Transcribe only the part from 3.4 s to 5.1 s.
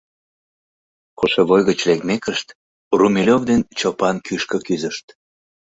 ден Чопан кӱшкӧ кӱзышт.